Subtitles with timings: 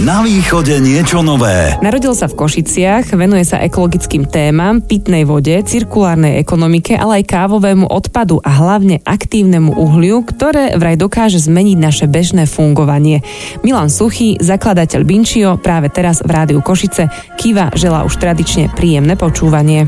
[0.00, 1.76] Na východe niečo nové.
[1.84, 7.84] Narodil sa v Košiciach, venuje sa ekologickým témam, pitnej vode, cirkulárnej ekonomike, ale aj kávovému
[7.84, 13.20] odpadu a hlavne aktívnemu uhliu, ktoré vraj dokáže zmeniť naše bežné fungovanie.
[13.60, 19.84] Milan Suchý, zakladateľ Binčio, práve teraz v rádiu Košice, Kiva želá už tradične príjemné počúvanie.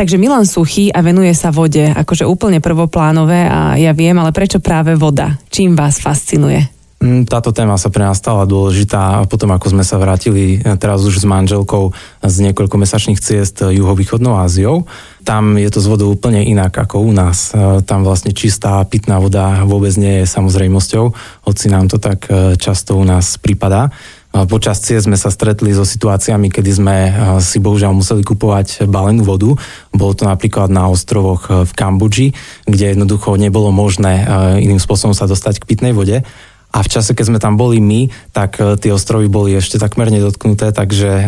[0.00, 4.56] Takže Milan Suchý a venuje sa vode, akože úplne prvoplánové a ja viem, ale prečo
[4.56, 5.36] práve voda?
[5.52, 6.64] Čím vás fascinuje?
[7.04, 11.04] Mm, táto téma sa pre nás stala dôležitá potom, ako sme sa vrátili eh, teraz
[11.04, 11.92] už s manželkou
[12.24, 14.88] z niekoľkomesačných ciest juhovýchodnou Áziou.
[15.20, 17.52] Tam je to z vodou úplne inak ako u nás.
[17.52, 21.04] Eh, tam vlastne čistá pitná voda vôbec nie je samozrejmosťou,
[21.44, 23.92] hoci nám to tak eh, často u nás prípada.
[24.30, 26.96] Počas ciest sme sa stretli so situáciami, kedy sme
[27.42, 29.58] si bohužiaľ museli kupovať balenú vodu.
[29.90, 34.22] Bolo to napríklad na ostrovoch v Kambodži, kde jednoducho nebolo možné
[34.62, 36.22] iným spôsobom sa dostať k pitnej vode.
[36.70, 40.70] A v čase, keď sme tam boli my, tak tie ostrovy boli ešte takmer nedotknuté,
[40.70, 41.26] takže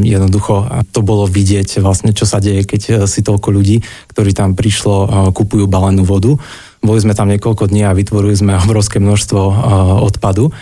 [0.00, 5.28] jednoducho to bolo vidieť vlastne, čo sa deje, keď si toľko ľudí, ktorí tam prišlo,
[5.36, 6.32] kupujú balenú vodu.
[6.80, 9.40] Boli sme tam niekoľko dní a vytvorili sme obrovské množstvo
[10.08, 10.56] odpadu.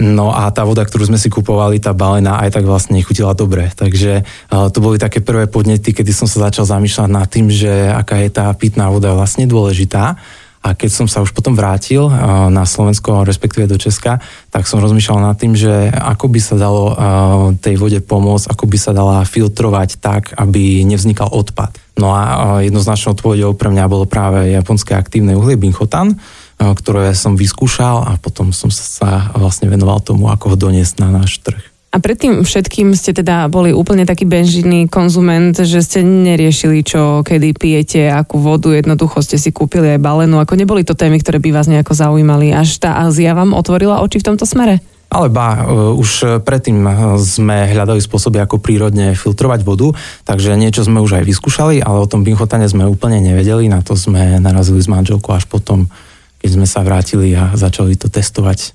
[0.00, 3.68] No a tá voda, ktorú sme si kupovali, tá balená, aj tak vlastne nechutila dobre.
[3.76, 8.18] Takže to boli také prvé podnety, kedy som sa začal zamýšľať nad tým, že aká
[8.24, 10.16] je tá pitná voda vlastne dôležitá.
[10.62, 12.06] A keď som sa už potom vrátil
[12.48, 16.94] na Slovensko, respektíve do Česka, tak som rozmýšľal nad tým, že ako by sa dalo
[17.58, 21.74] tej vode pomôcť, ako by sa dala filtrovať tak, aby nevznikal odpad.
[21.98, 22.22] No a
[22.62, 26.14] jednoznačnou odpovedou pre mňa bolo práve japonské aktívne uhlie Binchotan,
[26.70, 31.42] ktoré som vyskúšal a potom som sa vlastne venoval tomu, ako ho doniesť na náš
[31.42, 31.72] trh.
[31.92, 37.52] A predtým všetkým ste teda boli úplne taký benžinný konzument, že ste neriešili, čo kedy
[37.52, 41.52] pijete, akú vodu, jednoducho ste si kúpili aj balenu, ako neboli to témy, ktoré by
[41.52, 42.56] vás nejako zaujímali.
[42.56, 44.80] Až tá Ázia vám otvorila oči v tomto smere?
[45.12, 46.80] Ale ba, e, už predtým
[47.20, 49.92] sme hľadali spôsoby, ako prírodne filtrovať vodu,
[50.24, 54.00] takže niečo sme už aj vyskúšali, ale o tom binchotane sme úplne nevedeli, na to
[54.00, 55.92] sme narazili s manželkou až potom
[56.42, 58.74] keď sme sa vrátili a začali to testovať.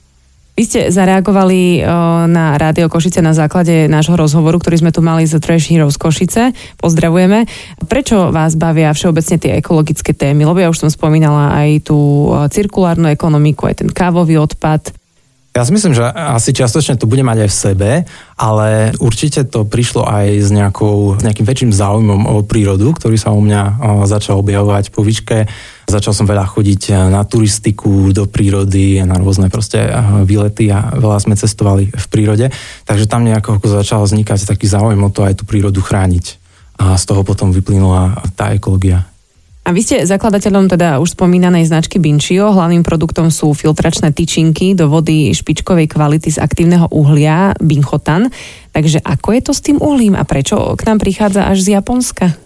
[0.58, 1.86] Vy ste zareagovali
[2.26, 6.50] na Rádio Košice na základe nášho rozhovoru, ktorý sme tu mali z Trash Heroes Košice.
[6.82, 7.46] Pozdravujeme.
[7.86, 10.50] Prečo vás bavia všeobecne tie ekologické témy?
[10.50, 14.98] Lebo ja už som spomínala aj tú cirkulárnu ekonomiku, aj ten kávový odpad.
[15.58, 17.90] Ja si myslím, že asi čiastočne to bude mať aj v sebe,
[18.38, 23.34] ale určite to prišlo aj s, nejakou, s nejakým väčším záujmom o prírodu, ktorý sa
[23.34, 25.50] u mňa začal objavovať po výške.
[25.90, 29.82] Začal som veľa chodiť na turistiku, do prírody, na rôzne proste
[30.30, 32.54] výlety a veľa sme cestovali v prírode.
[32.86, 36.38] Takže tam nejako začal vznikať taký záujem o to aj tú prírodu chrániť.
[36.78, 39.10] A z toho potom vyplynula tá ekológia.
[39.68, 42.56] A vy ste zakladateľom teda už spomínanej značky Binčio.
[42.56, 48.32] Hlavným produktom sú filtračné tyčinky do vody špičkovej kvality z aktívneho uhlia Binchotan.
[48.72, 52.40] Takže ako je to s tým uhlím a prečo k nám prichádza až z Japonska?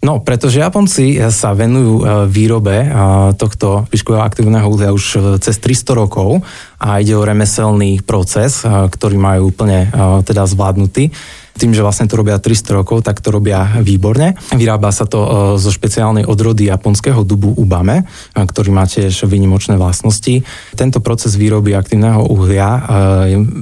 [0.00, 2.88] No, pretože Japonci sa venujú e, výrobe e,
[3.36, 6.40] tohto špičkového aktívneho uhlia už e, cez 300 rokov
[6.80, 9.92] a ide o remeselný proces, ktorý majú úplne
[10.24, 11.12] teda zvládnutý
[11.60, 14.32] tým, že vlastne to robia 300 rokov, tak to robia výborne.
[14.56, 15.28] Vyrába sa to e,
[15.60, 20.40] zo špeciálnej odrody japonského dubu ubame, e, ktorý má tiež výnimočné vlastnosti.
[20.72, 22.80] Tento proces výroby aktívneho uhlia e,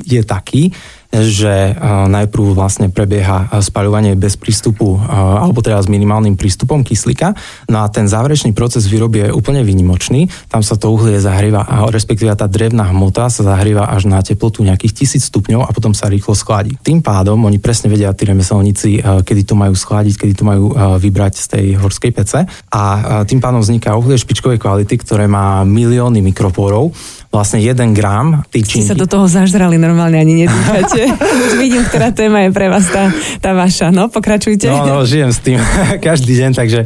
[0.06, 0.70] je taký,
[1.08, 1.72] že
[2.08, 7.32] najprv vlastne prebieha spaľovanie bez prístupu, alebo teda s minimálnym prístupom kyslíka.
[7.72, 10.28] No a ten záverečný proces výroby je úplne výnimočný.
[10.52, 14.92] Tam sa to uhlie zahrieva, respektíve tá drevná hmota sa zahrieva až na teplotu nejakých
[15.04, 16.76] tisíc stupňov a potom sa rýchlo schladí.
[16.84, 21.34] Tým pádom oni presne vedia, tí remeselníci, kedy to majú schladiť, kedy to majú vybrať
[21.40, 22.44] z tej horskej pece.
[22.68, 22.82] A
[23.24, 26.92] tým pádom vzniká uhlie špičkovej kvality, ktoré má milióny mikropórov
[27.28, 28.88] vlastne 1 gram tyčinky.
[28.88, 31.12] Ste sa do toho zažrali normálne, ani nedýchate.
[31.44, 33.12] Už vidím, ktorá téma je pre vás tá,
[33.44, 33.92] tá vaša.
[33.92, 34.64] No, pokračujte.
[34.72, 35.60] No, no, žijem s tým
[36.08, 36.80] každý deň, takže,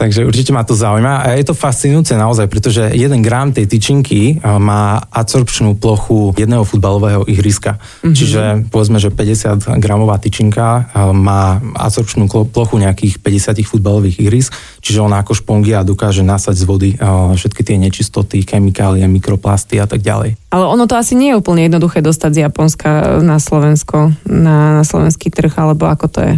[0.00, 1.28] takže určite ma to zaujíma.
[1.28, 7.28] A je to fascinujúce naozaj, pretože 1 gram tej tyčinky má absorpčnú plochu jedného futbalového
[7.28, 7.76] ihriska.
[7.76, 8.14] Mm-hmm.
[8.16, 8.42] Čiže
[8.72, 15.36] povedzme, že 50 gramová tyčinka má absorpčnú plochu nejakých 50 futbalových ihrisk, čiže ona ako
[15.36, 16.90] špongia dokáže nasať z vody
[17.36, 20.36] všetky tie nečistoty, chemikálie, mikroplasty a tak ďalej.
[20.50, 24.84] Ale ono to asi nie je úplne jednoduché dostať z Japonska na Slovensko, na, na
[24.84, 26.34] slovenský trh, alebo ako to je?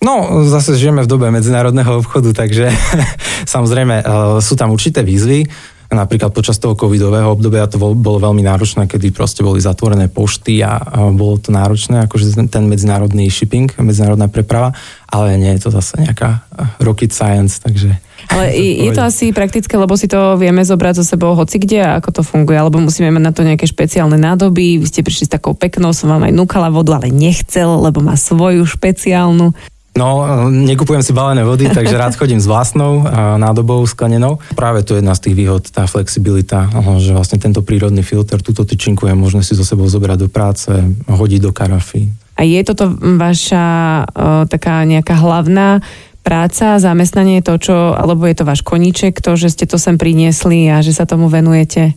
[0.00, 2.72] No, zase žijeme v dobe medzinárodného obchodu, takže
[3.54, 4.04] samozrejme e,
[4.40, 5.44] sú tam určité výzvy.
[5.90, 10.78] Napríklad počas toho covidového obdobia to bolo veľmi náročné, kedy proste boli zatvorené pošty a,
[11.10, 14.72] bolo to náročné, akože ten medzinárodný shipping, medzinárodná preprava,
[15.10, 16.46] ale nie je to zase nejaká
[16.80, 17.92] rocket science, takže...
[18.28, 21.90] Ale je, to asi praktické, lebo si to vieme zobrať so sebou hoci kde a
[21.98, 24.76] ako to funguje, alebo musíme mať na to nejaké špeciálne nádoby.
[24.82, 28.14] Vy ste prišli s takou peknou, som vám aj núkala vodu, ale nechcel, lebo má
[28.18, 29.56] svoju špeciálnu.
[29.90, 33.02] No, nekupujem si balené vody, takže rád chodím s vlastnou
[33.36, 34.38] nádobou sklenenou.
[34.54, 36.70] Práve to je jedna z tých výhod, tá flexibilita,
[37.02, 40.70] že vlastne tento prírodný filter, túto tyčinku je možné si so sebou zobrať do práce,
[41.10, 42.06] hodiť do karafy.
[42.40, 43.66] A je toto vaša
[44.00, 45.84] o, taká nejaká hlavná
[46.20, 49.96] práca, zamestnanie je to, čo, alebo je to váš koníček, to, že ste to sem
[49.96, 51.96] priniesli a že sa tomu venujete?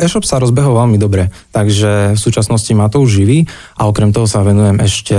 [0.00, 3.44] E-shop sa rozbehol veľmi dobre, takže v súčasnosti ma to už živí
[3.76, 5.16] a okrem toho sa venujem ešte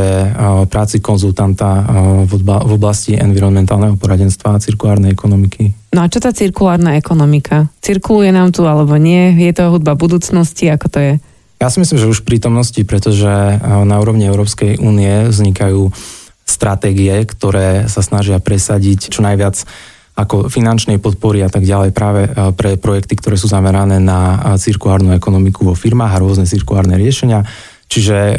[0.65, 1.85] práci konzultanta
[2.25, 5.93] v oblasti environmentálneho poradenstva a cirkulárnej ekonomiky.
[5.93, 7.69] No a čo tá cirkulárna ekonomika?
[7.85, 9.29] Cirkuluje nám tu alebo nie?
[9.37, 10.73] Je to hudba budúcnosti?
[10.73, 11.13] Ako to je?
[11.61, 13.29] Ja si myslím, že už v prítomnosti, pretože
[13.61, 15.93] na úrovni Európskej únie vznikajú
[16.51, 19.63] stratégie, ktoré sa snažia presadiť čo najviac
[20.11, 24.19] ako finančnej podpory a tak ďalej práve e, pre projekty, ktoré sú zamerané na
[24.55, 27.47] e, cirkulárnu ekonomiku vo firmách a rôzne cirkulárne riešenia.
[27.87, 28.35] Čiže e,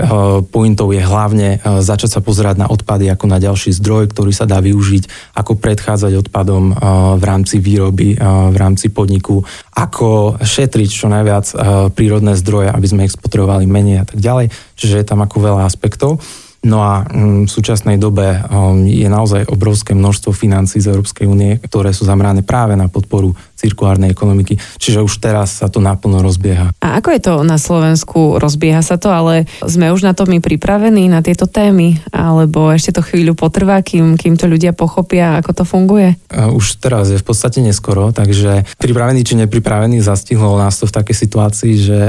[0.48, 4.60] pointou je hlavne začať sa pozerať na odpady ako na ďalší zdroj, ktorý sa dá
[4.60, 6.72] využiť, ako predchádzať odpadom
[7.20, 9.44] v rámci výroby, v rámci podniku,
[9.76, 11.46] ako šetriť čo najviac
[11.92, 14.48] prírodné zdroje, aby sme ich spotrebovali menej a tak ďalej.
[14.76, 16.16] Čiže je tam ako veľa aspektov.
[16.62, 21.58] No a mm, v súčasnej dobe um, je naozaj obrovské množstvo financí z Európskej únie,
[21.58, 24.58] ktoré sú zamerané práve na podporu cirkulárnej ekonomiky.
[24.78, 26.70] Čiže už teraz sa to naplno rozbieha.
[26.78, 28.38] A ako je to na Slovensku?
[28.38, 31.98] Rozbieha sa to, ale sme už na to my pripravení, na tieto témy?
[32.14, 36.14] Alebo ešte to chvíľu potrvá, kým, kým to ľudia pochopia, ako to funguje?
[36.30, 41.16] Už teraz je v podstate neskoro, takže pripravený či nepripravený zastihlo nás to v takej
[41.26, 42.00] situácii, že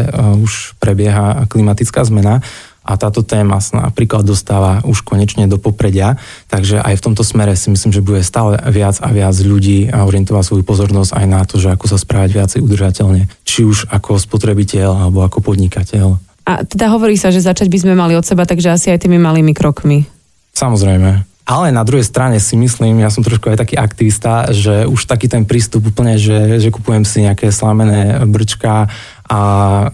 [0.42, 2.42] už prebieha klimatická zmena
[2.84, 6.20] a táto téma sa napríklad dostáva už konečne do popredia,
[6.52, 10.44] takže aj v tomto smere si myslím, že bude stále viac a viac ľudí orientovať
[10.44, 15.08] svoju pozornosť aj na to, že ako sa správať viacej udržateľne, či už ako spotrebiteľ
[15.08, 16.20] alebo ako podnikateľ.
[16.44, 19.16] A teda hovorí sa, že začať by sme mali od seba, takže asi aj tými
[19.16, 20.04] malými krokmi.
[20.52, 21.34] Samozrejme.
[21.44, 25.28] Ale na druhej strane si myslím, ja som trošku aj taký aktivista, že už taký
[25.28, 28.88] ten prístup úplne, že, že kupujem si nejaké slamené brčka
[29.24, 29.40] a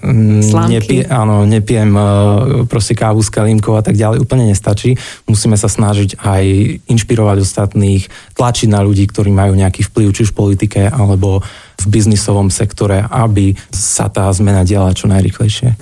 [0.01, 0.41] mm,
[0.73, 2.01] nepie, áno, nepijem e,
[2.65, 4.97] proste kávu s kalímkou a tak ďalej, úplne nestačí.
[5.29, 6.43] Musíme sa snažiť aj
[6.89, 11.45] inšpirovať ostatných, tlačiť na ľudí, ktorí majú nejaký vplyv, či už v politike alebo
[11.79, 15.77] v biznisovom sektore, aby sa tá zmena diala čo najrychlejšie.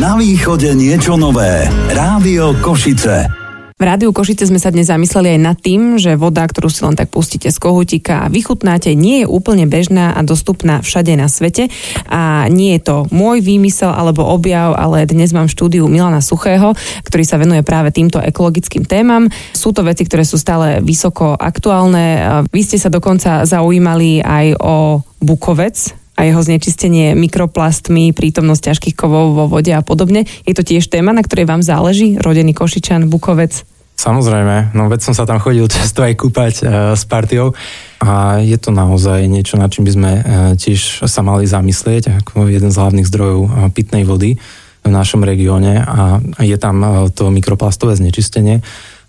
[0.00, 1.68] Na východe niečo nové.
[1.92, 3.41] Rádio Košice.
[3.82, 6.94] V Rádiu Košice sme sa dnes zamysleli aj nad tým, že voda, ktorú si len
[6.94, 11.66] tak pustíte z kohutíka a vychutnáte, nie je úplne bežná a dostupná všade na svete.
[12.06, 17.26] A nie je to môj výmysel alebo objav, ale dnes mám štúdiu Milana Suchého, ktorý
[17.26, 19.26] sa venuje práve týmto ekologickým témam.
[19.50, 22.22] Sú to veci, ktoré sú stále vysoko aktuálne.
[22.54, 29.32] Vy ste sa dokonca zaujímali aj o Bukovec, a jeho znečistenie mikroplastmi, prítomnosť ťažkých kovov
[29.32, 30.28] vo vode a podobne.
[30.44, 33.71] Je to tiež téma, na ktorej vám záleží, rodený Košičan, Bukovec?
[34.02, 36.62] Samozrejme, no veď som sa tam chodil často aj kúpať e,
[36.98, 37.54] s partiou
[38.02, 40.22] a je to naozaj niečo, na čím by sme e,
[40.58, 44.42] tiež sa mali zamyslieť ako jeden z hlavných zdrojov e, pitnej vody
[44.82, 48.58] v našom regióne a je tam e, to mikroplastové znečistenie.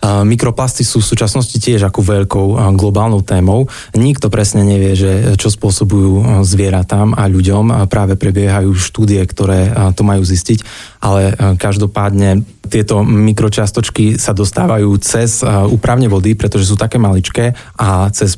[0.03, 3.71] Mikroplasty sú v súčasnosti tiež ako veľkou globálnou témou.
[3.95, 7.87] Nikto presne nevie, že čo spôsobujú zvieratám a ľuďom.
[7.87, 10.59] Práve prebiehajú štúdie, ktoré to majú zistiť,
[10.99, 15.39] ale každopádne tieto mikročiastočky sa dostávajú cez
[15.71, 18.35] úpravne vody, pretože sú také maličké a cez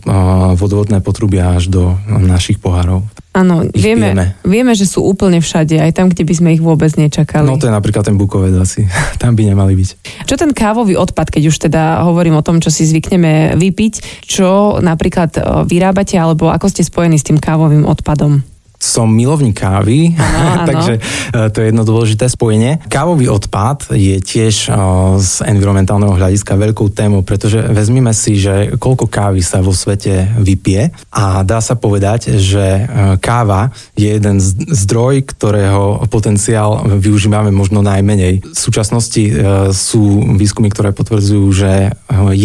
[0.55, 3.01] vodovodné potrubia až do našich pohárov.
[3.35, 4.15] Áno, vieme,
[4.47, 7.43] vieme, že sú úplne všade, aj tam, kde by sme ich vôbec nečakali.
[7.43, 8.87] No to je napríklad ten bukovec asi,
[9.21, 9.89] tam by nemali byť.
[10.23, 14.79] Čo ten kávový odpad, keď už teda hovorím o tom, čo si zvykneme vypiť, čo
[14.79, 18.54] napríklad e, vyrábate, alebo ako ste spojení s tým kávovým odpadom?
[18.85, 20.93] Som milovník kávy, ano, takže
[21.33, 21.49] ano.
[21.49, 22.85] to je jedno dôležité spojenie.
[22.85, 24.69] Kávový odpad je tiež
[25.17, 30.93] z environmentálneho hľadiska veľkou témou, pretože vezmime si, že koľko kávy sa vo svete vypije
[31.09, 32.81] a dá sa povedať, že e,
[33.17, 34.37] káva je jeden
[34.69, 38.45] zdroj, ktorého potenciál využívame možno najmenej.
[38.45, 39.33] V súčasnosti e,
[39.71, 41.71] sú výskumy, ktoré potvrdzujú, že
[42.11, 42.35] 1%,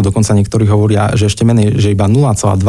[0.00, 2.64] dokonca niektorí hovoria, že ešte menej, že iba 0,2%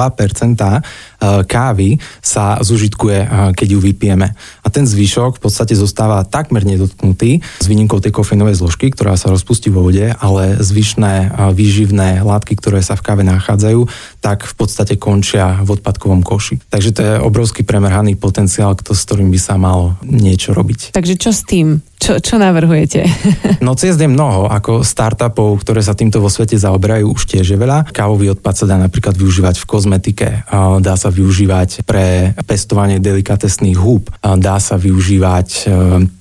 [1.48, 4.28] kávy sa zužitku užitkuje, keď ju vypijeme.
[4.36, 9.32] A ten zvyšok v podstate zostáva takmer nedotknutý s výnimkou tej kofeinovej zložky, ktorá sa
[9.32, 13.88] rozpustí vo vode, ale zvyšné výživné látky, ktoré sa v káve nachádzajú,
[14.20, 16.60] tak v podstate končia v odpadkovom koši.
[16.68, 20.92] Takže to je obrovský premerhaný potenciál, s ktorým by sa malo niečo robiť.
[20.92, 21.80] Takže čo s tým?
[22.00, 23.04] Čo, čo navrhujete?
[23.66, 27.60] no ciest je mnoho, ako startupov, ktoré sa týmto vo svete zaoberajú, už tiež je
[27.60, 27.92] veľa.
[27.92, 30.28] Kávový odpad sa dá napríklad využívať v kozmetike,
[30.80, 35.62] dá sa využívať pre pestovanie delikatesných húb, dá sa využívať e,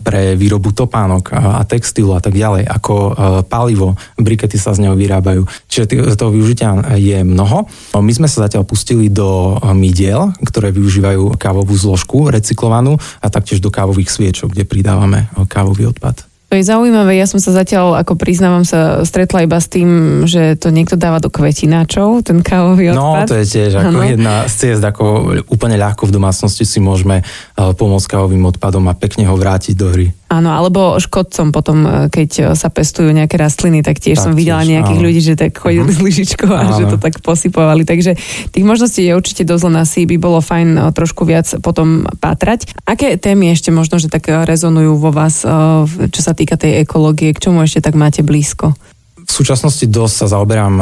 [0.02, 3.12] pre výrobu topánok a textilu a tak ďalej, ako e,
[3.46, 5.46] palivo, brikety sa z neho vyrábajú.
[5.70, 7.64] Čiže toho využitia je mnoho.
[7.96, 13.72] My sme sa zatiaľ pustili do midiel, ktoré využívajú kávovú zložku recyklovanú a taktiež do
[13.72, 16.27] kávových sviečok, kde pridávame kávový odpad.
[16.48, 20.56] To je zaujímavé, ja som sa zatiaľ, ako priznávam sa, stretla iba s tým, že
[20.56, 23.28] to niekto dáva do kvetináčov, ten kávový no, odpad.
[23.28, 24.08] No, to je tiež ako ano.
[24.08, 28.96] jedna z ciest, ako úplne ľahko v domácnosti si môžeme eh, pomôcť kávovým odpadom a
[28.96, 30.08] pekne ho vrátiť do hry.
[30.28, 34.32] Áno, alebo škodcom potom, e, keď e, sa pestujú nejaké rastliny, tak tiež tak som
[34.36, 35.06] videla tiež, nejakých áno.
[35.08, 35.96] ľudí, že tak chodili uh-huh.
[35.96, 36.76] s lyžičkou a áno.
[36.76, 37.88] že to tak posypovali.
[37.88, 38.12] Takže
[38.52, 42.68] tých možností je určite dosť na si, by bolo fajn e, trošku viac potom pátrať.
[42.84, 45.40] Aké témy ešte možno, že tak rezonujú vo vás,
[45.88, 48.76] čo sa týka tej ekológie, k čomu ešte tak máte blízko?
[49.28, 50.74] V súčasnosti dosť sa zaoberám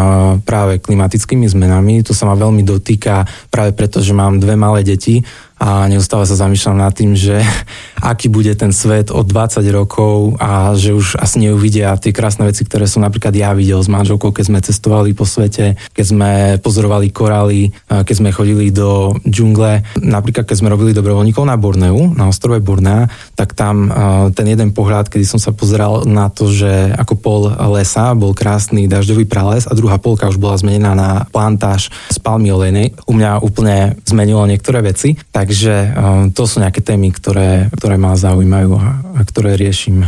[0.47, 2.07] práve klimatickými zmenami.
[2.07, 5.19] To sa ma veľmi dotýka práve preto, že mám dve malé deti
[5.57, 7.41] a neustále sa zamýšľam nad tým, že
[8.11, 12.63] aký bude ten svet o 20 rokov a že už asi neuvidia tie krásne veci,
[12.69, 17.09] ktoré som napríklad ja videl s manželkou, keď sme cestovali po svete, keď sme pozorovali
[17.09, 19.83] korály, keď sme chodili do džungle.
[19.97, 23.89] Napríklad, keď sme robili dobrovoľníkov na Borneu, na ostrove Bornea, tak tam
[24.37, 28.87] ten jeden pohľad, kedy som sa pozeral na to, že ako pol lesa bol krásny
[28.87, 32.93] dažďový prales a druhá polka už bola zmenená na plantáž z palmy olejnej.
[33.09, 35.17] U mňa úplne zmenilo niektoré veci.
[35.33, 40.03] Tak Takže um, to sú nejaké témy, ktoré, ktoré ma zaujímajú a, a ktoré riešim.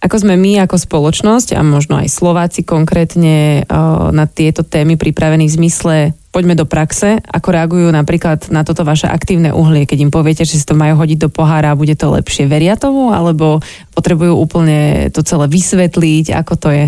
[0.00, 5.44] Ako sme my ako spoločnosť a možno aj Slováci konkrétne uh, na tieto témy pripravení
[5.44, 5.96] v zmysle
[6.32, 10.60] poďme do praxe, ako reagujú napríklad na toto vaše aktívne uhlie, keď im poviete, že
[10.60, 12.46] si to majú hodiť do pohára a bude to lepšie.
[12.46, 13.58] Veria tomu, alebo
[13.92, 16.84] potrebujú úplne to celé vysvetliť, ako to je?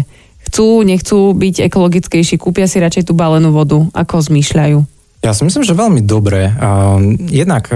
[0.46, 4.99] Chcú, nechcú byť ekologickejší, kúpia si radšej tú balenú vodu, ako zmýšľajú?
[5.20, 6.48] Ja si myslím, že veľmi dobre.
[7.28, 7.68] Jednak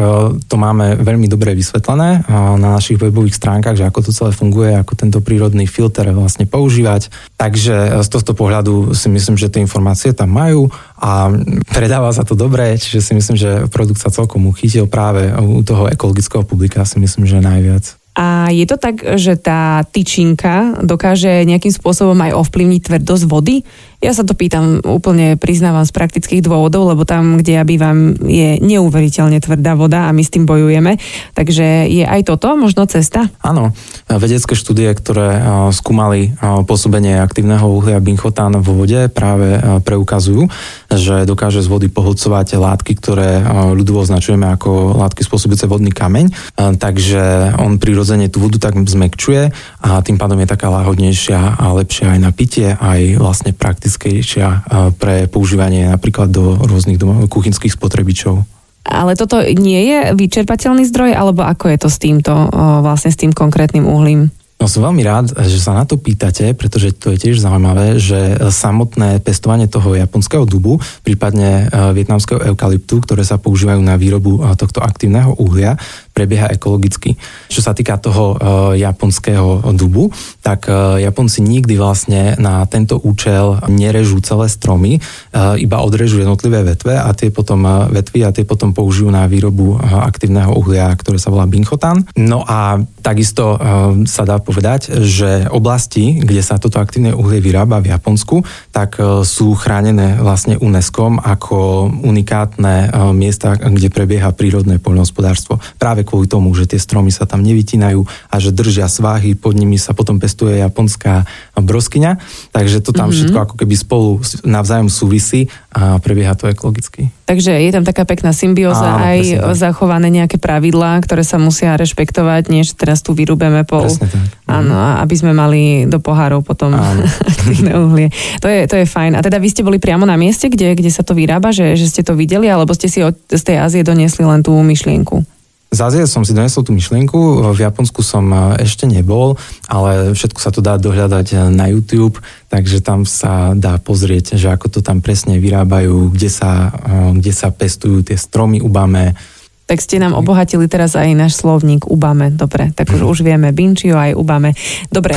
[0.48, 4.96] to máme veľmi dobre vysvetlené na našich webových stránkach, že ako to celé funguje, ako
[4.96, 7.12] tento prírodný filter vlastne používať.
[7.36, 11.28] Takže z tohto pohľadu si myslím, že tie informácie tam majú a
[11.68, 15.92] predáva sa to dobre, čiže si myslím, že produkt sa celkom uchytil práve u toho
[15.92, 17.92] ekologického publika si myslím, že najviac.
[18.14, 23.66] A je to tak, že tá tyčinka dokáže nejakým spôsobom aj ovplyvniť tvrdosť vody?
[24.04, 28.60] Ja sa to pýtam úplne, priznávam z praktických dôvodov, lebo tam, kde ja bývam, je
[28.60, 31.00] neuveriteľne tvrdá voda a my s tým bojujeme.
[31.32, 33.32] Takže je aj toto možno cesta?
[33.40, 33.72] Áno.
[34.04, 35.40] Vedecké štúdie, ktoré
[35.72, 39.56] skúmali pôsobenie aktívneho uhlia binchotán vo vode, práve
[39.88, 40.52] preukazujú,
[40.92, 43.40] že dokáže z vody pohodcovať látky, ktoré
[43.72, 46.28] ľudovo označujeme ako látky spôsobujúce vodný kameň.
[46.76, 49.48] Takže on prirodzene tú vodu tak zmekčuje
[49.80, 54.68] a tým pádom je taká láhodnejšia a lepšia aj na pitie, aj vlastne praktickejšia
[55.00, 58.44] pre používanie napríklad do rôznych domov, kuchynských spotrebičov.
[58.84, 62.52] Ale toto nie je vyčerpateľný zdroj, alebo ako je to s týmto,
[62.84, 64.28] vlastne s tým konkrétnym uhlím?
[64.54, 68.38] No som veľmi rád, že sa na to pýtate, pretože to je tiež zaujímavé, že
[68.48, 75.36] samotné pestovanie toho japonského dubu, prípadne vietnamského eukalyptu, ktoré sa používajú na výrobu tohto aktívneho
[75.36, 75.76] uhlia,
[76.14, 77.18] prebieha ekologicky.
[77.50, 78.38] Čo sa týka toho uh,
[78.78, 85.82] japonského dubu, tak uh, Japonci nikdy vlastne na tento účel nerežú celé stromy, uh, iba
[85.82, 90.94] odrežú jednotlivé vetve a tie potom vetvy a tie potom použijú na výrobu aktívneho uhlia,
[90.94, 92.06] ktoré sa volá binchotan.
[92.14, 93.58] No a takisto
[94.06, 99.56] sa dá povedať, že oblasti, kde sa toto aktívne uhlie vyrába v Japonsku, tak sú
[99.56, 105.58] chránené vlastne UNESCO ako unikátne miesta, kde prebieha prírodné poľnohospodárstvo.
[105.80, 109.80] Práve kvôli tomu, že tie stromy sa tam nevytínajú a že držia sváhy, pod nimi
[109.80, 112.20] sa potom pestuje japonská broskyňa,
[112.52, 113.16] takže to tam mm-hmm.
[113.16, 114.08] všetko ako keby spolu
[114.44, 117.10] navzájom súvisí a prebieha to ekologicky.
[117.24, 119.20] Takže je tam taká pekná symbióza, Áno, aj
[119.56, 123.88] zachované nejaké pravidlá, ktoré sa musia rešpektovať, než teraz tu vyrúbeme pol.
[123.88, 124.22] Presne tak.
[124.44, 128.08] Áno, aby sme mali do pohárov potom aktívne uhlie.
[128.44, 129.16] To je, to je fajn.
[129.16, 131.88] A teda vy ste boli priamo na mieste, kde, kde sa to vyrába, že, že
[131.88, 135.33] ste to videli, alebo ste si od, z tej Ázie doniesli len tú myšlienku?
[135.74, 139.34] Z Ázie som si donesol tú myšlienku, v Japonsku som e, ešte nebol,
[139.66, 144.54] ale všetko sa to dá dohľadať e, na YouTube, takže tam sa dá pozrieť, že
[144.54, 149.18] ako to tam presne vyrábajú, kde sa, e, kde sa pestujú tie stromy ubame,
[149.66, 152.30] Tak ste nám obohatili teraz aj náš slovník Ubame.
[152.30, 154.54] Dobre, tak už, už vieme Binčio aj Ubame.
[154.92, 155.16] Dobre,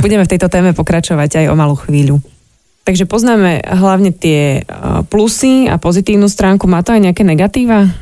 [0.00, 2.18] budeme v tejto téme pokračovať aj o malú chvíľu.
[2.82, 4.66] Takže poznáme hlavne tie
[5.12, 6.66] plusy a pozitívnu stránku.
[6.66, 7.92] Má to aj nejaké negatíva?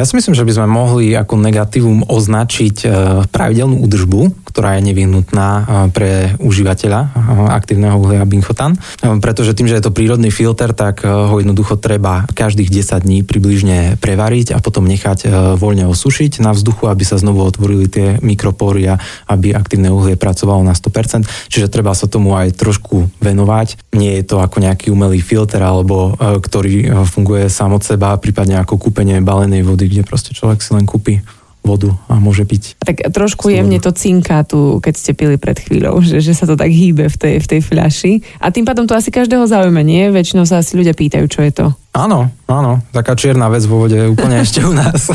[0.00, 2.86] Ja si myslím, že by sme mohli ako negatívum označiť e,
[3.28, 5.62] pravidelnú údržbu, ktorá je nevyhnutná e,
[5.94, 7.08] pre užívateľa e,
[7.54, 8.74] aktívneho uhlia binchotan,
[9.22, 13.96] pretože tým, že je to prírodný filter, tak ho jednoducho treba každých 10 dní približne
[13.98, 15.26] prevariť a potom nechať
[15.56, 20.62] voľne osušiť na vzduchu, aby sa znovu otvorili tie mikropóry a aby aktívne uhlie pracovalo
[20.62, 21.26] na 100%.
[21.48, 23.96] Čiže treba sa tomu aj trošku venovať.
[23.96, 28.78] Nie je to ako nejaký umelý filter, alebo ktorý funguje sám od seba, prípadne ako
[28.78, 31.20] kúpenie balenej vody, kde proste človek si len kúpi
[31.60, 32.80] vodu a môže piť.
[32.80, 36.56] Tak trošku jemne to cinká tu, keď ste pili pred chvíľou, že, že sa to
[36.56, 38.12] tak hýbe v tej, v tej fľaši.
[38.40, 40.08] A tým pádom to asi každého zaujíma, nie?
[40.08, 41.66] Väčšinou sa asi ľudia pýtajú, čo je to.
[41.90, 45.10] Áno, áno, taká čierna vec vo vode úplne ešte u nás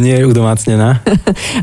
[0.00, 1.04] nie je udomácnená.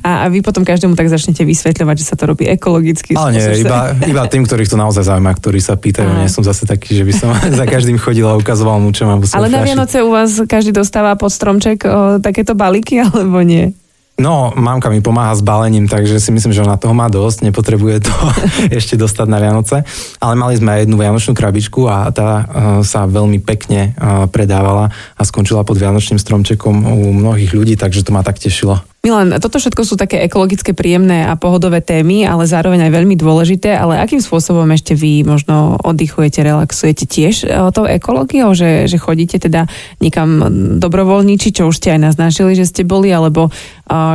[0.06, 3.18] A, a vy potom každému tak začnete vysvetľovať, že sa to robí ekologicky.
[3.18, 6.06] Ale nie, iba, iba tým, ktorých to naozaj zaujíma, ktorí sa pýtajú.
[6.06, 6.18] A.
[6.22, 7.30] Nie som zase taký, že by som
[7.66, 11.18] za každým chodil a ukazoval mu, čo mám Ale na Vianoce u vás každý dostáva
[11.18, 13.74] pod stromček o, takéto balíky, alebo nie?
[14.18, 18.10] No, mamka mi pomáha s balením, takže si myslím, že ona toho má dosť, nepotrebuje
[18.10, 18.14] to
[18.82, 19.86] ešte dostať na Vianoce.
[20.18, 22.46] Ale mali sme aj jednu vianočnú krabičku a tá uh,
[22.82, 28.10] sa veľmi pekne uh, predávala a skončila pod vianočným stromčekom u mnohých ľudí, takže to
[28.10, 28.82] ma tak tešilo.
[29.08, 33.72] Milan, toto všetko sú také ekologické, príjemné a pohodové témy, ale zároveň aj veľmi dôležité,
[33.72, 39.40] ale akým spôsobom ešte vy možno oddychujete, relaxujete tiež e, tou ekológiou, že, že chodíte
[39.40, 39.70] teda
[40.04, 40.44] niekam
[40.84, 43.48] dobrovoľníči, čo už ste aj naznačili, že ste boli, alebo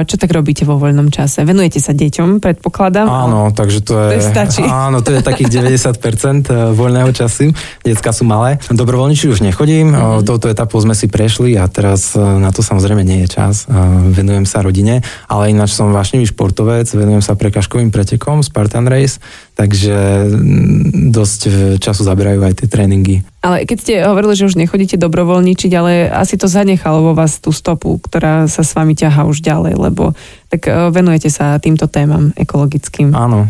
[0.04, 1.42] čo tak robíte vo voľnom čase?
[1.42, 3.08] Venujete sa deťom, predpokladám?
[3.08, 4.20] Áno, takže to je...
[4.20, 4.62] To stačí.
[4.62, 7.52] Áno, to je takých 90% e, voľného času.
[7.80, 8.60] Decka sú malé.
[8.68, 10.28] Dobrovoľníči už nechodím, mm-hmm.
[10.28, 13.64] touto etapou sme si prešli a teraz na to samozrejme nie je čas.
[14.12, 19.18] Venujem sa rodine, ale ináč som vášnivý športovec, venujem sa prekažkovým pretekom Spartan Race,
[19.52, 23.16] takže mm, dosť e, času zaberajú aj tie tréningy.
[23.44, 27.52] Ale keď ste hovorili, že už nechodíte dobrovoľničiť, ale asi to zanechalo vo vás tú
[27.52, 30.16] stopu, ktorá sa s vami ťahá už ďalej, lebo
[30.49, 33.12] tak e, venujete sa týmto témam ekologickým.
[33.12, 33.49] Áno,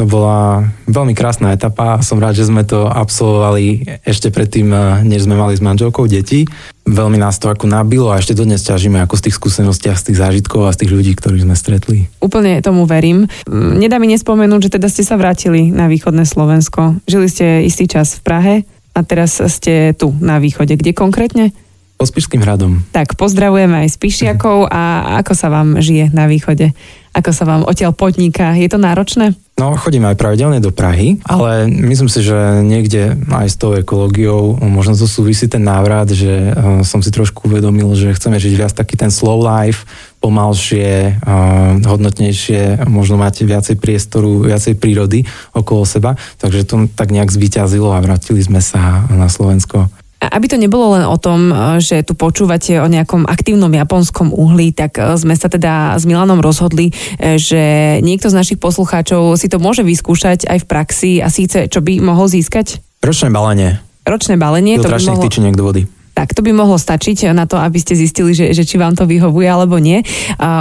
[0.00, 2.00] to bola veľmi krásna etapa.
[2.00, 6.48] Som rád, že sme to absolvovali ešte predtým, eh, než sme mali s manželkou deti.
[6.88, 10.08] Veľmi nás to ako nabilo a ešte dodnes ťažíme ako z tých skúseností a z
[10.08, 11.98] tých zážitkov a z tých ľudí, ktorých sme stretli.
[12.24, 13.28] Úplne tomu verím.
[13.44, 16.96] Mm, nedá mi nespomenúť, že teda ste sa vrátili na východné Slovensko.
[17.04, 18.54] Žili ste istý čas v Prahe
[18.96, 20.80] a teraz ste tu na východe.
[20.80, 21.52] Kde konkrétne?
[22.00, 22.80] Po Spišským hradom.
[22.96, 26.72] Tak pozdravujeme aj Spišiakov a ako sa vám žije na východe?
[27.12, 28.56] Ako sa vám odtiaľ podniká?
[28.56, 29.36] Je to náročné?
[29.60, 34.56] No, chodím aj pravidelne do Prahy, ale myslím si, že niekde aj s tou ekológiou
[34.56, 38.72] možno to súvisí ten návrat, že uh, som si trošku uvedomil, že chceme žiť viac
[38.72, 39.84] taký ten slow life,
[40.24, 47.28] pomalšie, uh, hodnotnejšie, možno máte viacej priestoru, viacej prírody okolo seba, takže to tak nejak
[47.28, 49.92] zvyťazilo a vrátili sme sa na Slovensko.
[50.20, 54.76] Aby to nebolo len o tom, e, že tu počúvate o nejakom aktívnom japonskom uhlí,
[54.76, 59.48] tak e, sme sa teda s Milanom rozhodli, e, že niekto z našich poslucháčov si
[59.48, 62.84] to môže vyskúšať aj v praxi a síce čo by mohol získať?
[63.00, 63.80] Ročné balenie.
[64.04, 64.76] Ročné balenie.
[64.76, 65.24] to by mohlo...
[65.24, 65.82] tyčiniek do vody.
[66.10, 69.08] Tak to by mohlo stačiť na to, aby ste zistili, že, že či vám to
[69.08, 70.04] vyhovuje alebo nie.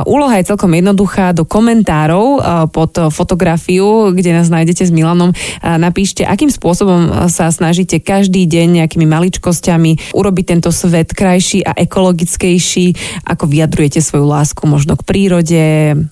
[0.07, 1.35] Úloha je celkom jednoduchá.
[1.35, 8.47] Do komentárov pod fotografiu, kde nás nájdete s Milanom, napíšte, akým spôsobom sa snažíte každý
[8.47, 12.95] deň nejakými maličkosťami urobiť tento svet krajší a ekologickejší,
[13.27, 15.63] ako vyjadrujete svoju lásku možno k prírode,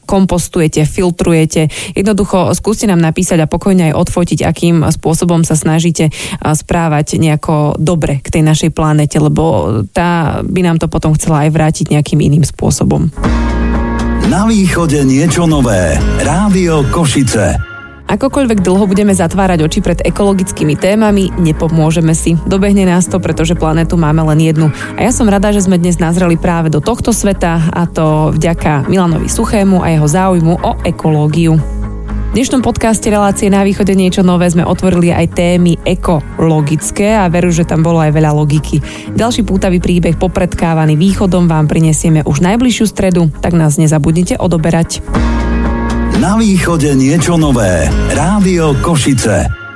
[0.04, 1.72] kompostujete, filtrujete.
[1.96, 8.20] Jednoducho skúste nám napísať a pokojne aj odfotiť, akým spôsobom sa snažíte správať nejako dobre
[8.20, 12.48] k tej našej planete, lebo tá by nám to potom chcela aj vrátiť nejakým iným
[12.48, 13.12] spôsobom.
[14.28, 15.96] Na východe niečo nové.
[16.20, 17.68] Rádio Košice.
[18.08, 22.40] Akokoľvek dlho budeme zatvárať oči pred ekologickými témami, nepomôžeme si.
[22.48, 24.72] Dobehne nás to, pretože planetu máme len jednu.
[24.96, 28.88] A ja som rada, že sme dnes nazreli práve do tohto sveta a to vďaka
[28.88, 31.77] Milanovi Suchému a jeho záujmu o ekológiu.
[32.28, 37.56] V dnešnom podcaste Relácie na východe niečo nové sme otvorili aj témy ekologické a veru,
[37.56, 38.84] že tam bolo aj veľa logiky.
[39.16, 45.00] Ďalší pútavý príbeh popredkávaný východom vám prinesieme už najbližšiu stredu, tak nás nezabudnite odoberať.
[46.20, 47.88] Na východe niečo nové.
[48.12, 49.67] Rádio Košice.